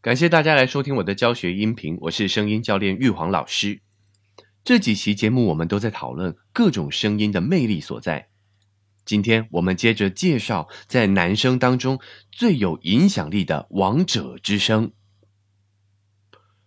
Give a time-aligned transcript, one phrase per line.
[0.00, 3.80] 感谢大家来收听我的教学音频，我是声音教练玉皇老师。
[4.62, 8.28] 这几期节目我们都在讨论各种声音的魅力所在。
[9.04, 11.98] 今天我们接着介绍在男生当中
[12.30, 14.92] 最有影响力的王者之声。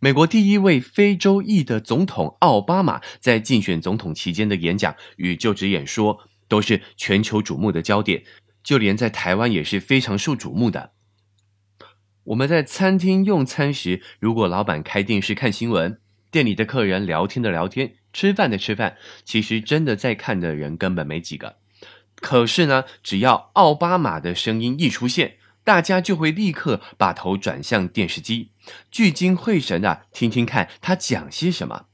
[0.00, 8.22] 美国第一位非洲裔的总统奥巴马在竞选总统期间的演讲与就职演说都是全球瞩目的焦点，
[8.62, 10.92] 就连在台湾也是非常受瞩目的。
[12.24, 15.98] 我们在餐厅用餐时，如果老板开电视看新闻，
[16.30, 21.56] 店里的客人聊天的聊天，吃饭的吃饭，其实真的在看的人根本没几个。
[22.16, 28.52] 可是呢，只要奥巴马的声音一出现，大家就会立刻把头转向电视机，
[28.90, 31.86] 聚精会神的听听看他讲些什么。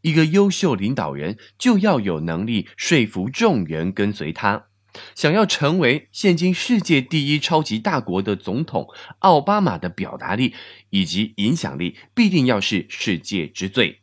[0.00, 4.68] 一个优秀领导人就要有能力说服众人跟随他。
[5.14, 8.88] 想要成为现今世界第一超级大国的总统，
[9.20, 10.54] 奥巴马的表达力
[10.90, 14.00] 以及影响力必定要是世界之最。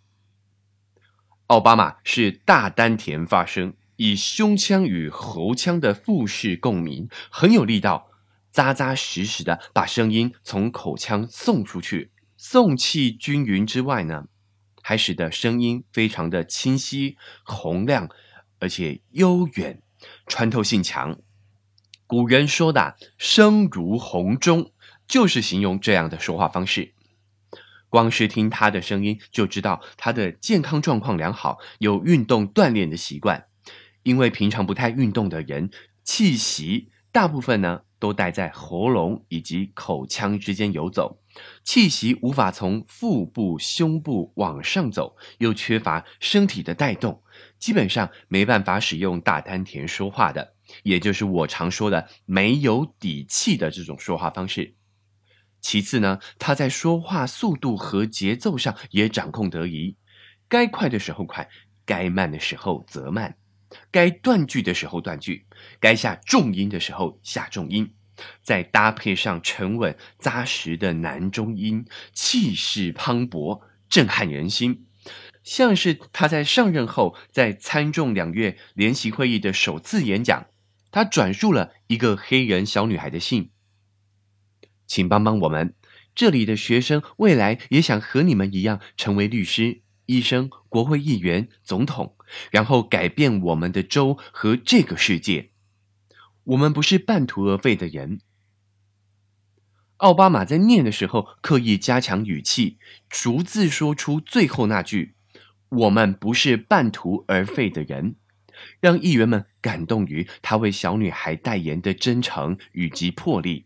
[1.47, 8.11] 奥巴马是大丹田发声，以胸腔与喉腔的腹式共鸣，很有力道，
[8.51, 14.25] 扎扎实实的把声音从口腔送出去，送气均匀之外呢，
[14.81, 18.09] 还使得声音非常的清晰、洪亮，
[18.59, 19.81] 而且悠远。
[20.27, 21.19] 穿透性强，
[22.05, 24.71] 古人说的“声如洪钟”，
[25.07, 26.93] 就是形容这样的说话方式。
[27.89, 33.45] 光是听他的声音，就知道他的健康状况良好，有运动锻炼的习惯。
[34.03, 35.69] 因为平常不太运动的人，
[36.03, 41.19] 气息大部分呢都待在喉咙以及口腔之间游走，
[41.63, 47.23] 气息无法从腹部、胸部往上走，又缺乏身体的带动。
[47.59, 54.75] 基本上没办法使用大丹田说话的，也就是我常说的没有底气的这种说话方式。
[55.59, 59.97] 其次呢，他在说话速度和节奏上也掌控得宜，
[60.47, 61.49] 该快的时候快，
[61.83, 63.37] 该慢的时候则慢，
[63.91, 65.45] 该断句的时候断句，
[65.79, 67.91] 该下重音的时候下重音，
[68.41, 74.85] 再搭配上沉稳扎实的男中音，气势磅礴，震撼人心。
[75.43, 80.47] 像是他在上任后，在参众两院联席会议的首次演讲，
[80.91, 83.51] 他转述了一个黑人小女孩的信，
[84.85, 85.73] 请帮帮我们，
[86.13, 92.17] 这里的学生未来也想和你们一样成为律师、医生、国会议员、总统，
[92.51, 95.51] 然后改变我们的州和这个世界。
[96.47, 98.21] 我们不是半途而废的人。
[99.97, 102.77] 奥巴马在念的时候，刻意加强语气，
[103.09, 105.15] 逐字说出最后那句。
[105.69, 108.15] 我们不是半途而废的人，
[108.79, 113.65] 让议员们感动于他为小女孩代言的真诚以及魄力。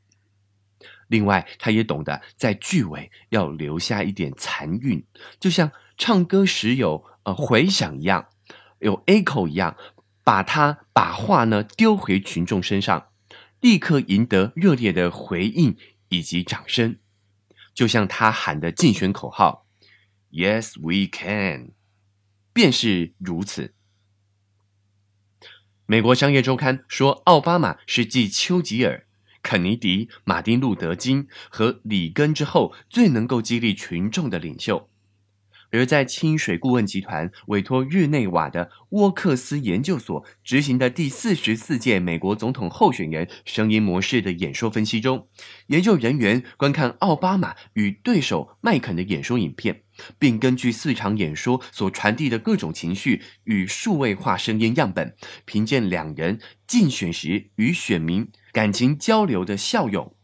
[1.07, 5.05] 另外，他也懂得在句尾要留下一点残韵，
[5.39, 8.29] 就像唱歌时有呃回响一样，
[8.79, 9.77] 有 echo 一样，
[10.23, 13.07] 把他把话呢丢回群众身上，
[13.59, 15.75] 立刻赢得热烈的回应
[16.09, 16.97] 以及掌声。
[17.73, 19.65] 就像他喊的竞选口号
[20.31, 21.71] ：“Yes, we can。”
[22.53, 23.73] 便是如此。
[25.85, 29.07] 美国商业周刊说，奥巴马是继丘吉尔、
[29.41, 34.90] 肯尼迪、马丁·路德·金和里根之后最能够激励群众的领袖。
[35.71, 45.27] 而在清水顾问集团委托日内瓦的沃克斯研究所执行的第四十四届美国总统候选人声音模式的演说分析中，
[45.67, 49.83] 研究人员观看奥巴马与对手麦肯的演说影片，
[50.19, 55.15] 并根据四场演说所传递的各种情绪与数位化声音样本，
[55.45, 60.15] 评鉴两人竞选时与选民感情交流的效用。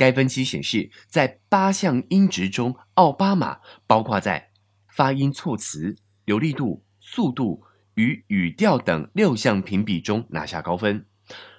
[0.00, 4.48] 该分析显示，在八项音值中，奥巴马包括在
[4.88, 5.94] 发音、措辞、
[6.24, 7.62] 流利度、速度
[7.96, 11.04] 与语调等六项评比中拿下高分。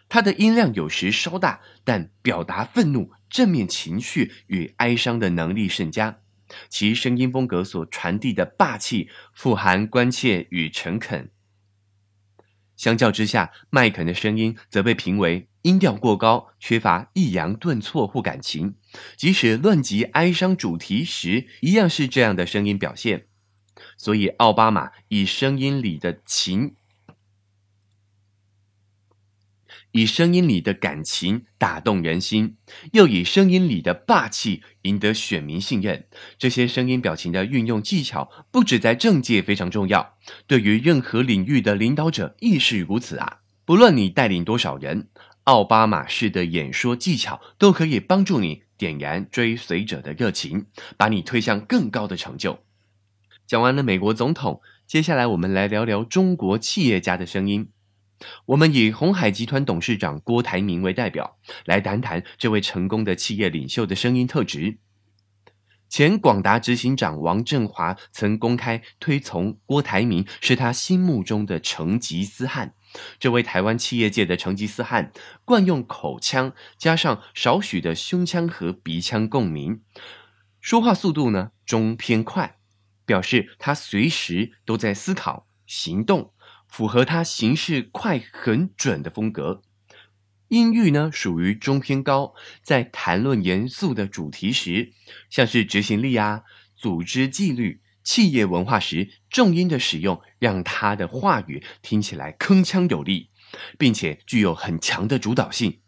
[0.09, 6.17] 他的音量有时稍大，但表达愤怒、正面情绪与哀伤的能力甚佳。
[6.67, 11.29] 其声音风格所传递的霸气，富含关切与诚恳。
[12.81, 18.73] 相较之下，麦肯的声音则被评为音调过高，缺乏抑扬顿挫或感情。
[19.16, 23.28] 即使论及哀伤主题时，一样是这样的声音表现。
[23.97, 26.73] 所以，奥巴马以声音里的情。
[29.91, 32.55] 以声音里的感情打动人心，
[32.93, 36.05] 又以声音里的霸气赢得选民信任。
[36.38, 40.17] 这些声音表情的运用技巧，不止在政界非常重要，
[40.47, 43.40] 对于任何领域的领导者亦是如此啊！
[43.66, 45.09] 不论你带领多少人，
[45.43, 50.67] 奥巴马式的演说技巧，都可以帮助你点燃追随者的热情，
[50.97, 52.64] 把你推向更高的成就。
[53.46, 57.70] 讲完了美国总统，接下来我们来聊聊中国企业家的声音。
[58.46, 64.78] 我们以红海集团董事长郭台铭为代表，来谈谈这位成功的企业领袖的声音特质。
[65.90, 72.73] 前广达执行长王振华曾公开推崇郭台铭，是他心目中的成吉思汗。
[73.20, 75.12] 这位台湾企业界的成吉思汗，
[75.44, 79.82] 惯用口腔加上少许的胸腔和鼻腔共鸣，
[80.62, 82.58] 说话速度呢中偏快，
[83.06, 86.30] 表示他随时都在思考行动。
[86.72, 89.62] 符合他行事快、很准的风格，
[90.47, 92.34] 音域呢属于中偏高。
[92.64, 94.94] 在谈论严肃的主题时，
[95.29, 96.44] 像是执行力啊、
[96.78, 103.29] 组织纪律、企业文化时，重音的使用让他的话语听起来铿锵有力，
[103.78, 105.82] 并且具有很强的主导性。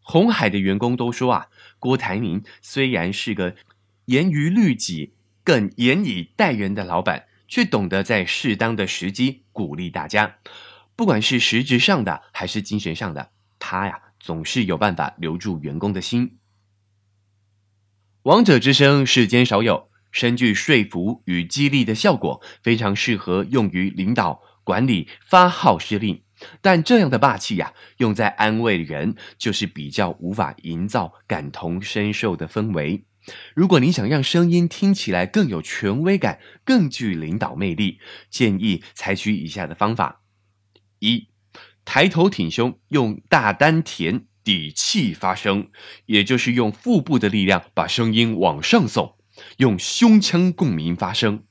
[0.00, 1.48] 红海的员工都说啊，
[1.80, 3.56] 郭台铭虽然是个
[4.04, 5.12] 严于律己、
[5.42, 7.26] 更严以待人的老板。
[7.50, 10.36] 却懂得在适当的时机鼓励大家，
[10.96, 16.38] 不管是实质上的还是精神上的，他呀总是有办法留住员工的心。
[18.22, 26.22] 王者之声世间少有，深具说服与激励的效果，非常适合用于领导、管理、发号施令。
[26.62, 33.04] 但这样的霸气呀，用在安慰人，就是比较无法营造感同身受的氛围。
[33.54, 38.00] 如果你想让声音听起来更有权威感、更具领导魅力，
[38.30, 40.22] 建议采取以下的方法：
[40.98, 41.28] 一、
[41.84, 45.70] 抬头挺胸，用大丹田底气发声，
[46.06, 49.16] 也就是用腹部的力量把声音往上送，
[49.58, 51.44] 用胸腔共鸣发声。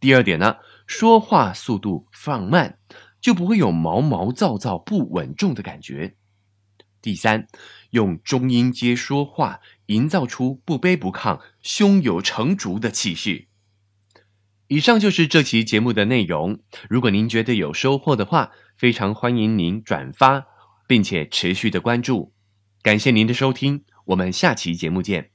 [0.00, 2.78] 第二点呢，说话速度放慢，
[3.20, 6.16] 就不会有毛毛躁躁、不稳重的感觉。
[7.02, 7.46] 第三，
[7.90, 13.46] 用中音阶说话，营造出不卑不亢、胸有成竹的气势。
[14.68, 16.60] 以上就是这期节目的内容。
[16.88, 20.46] 如果您觉得有收获的话，非常欢迎您转发，
[20.86, 22.32] 并且持续的关注。
[22.82, 25.29] 感谢您的收听，我们下期节目见。